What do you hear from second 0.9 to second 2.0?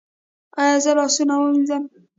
لاسونه ووینځم؟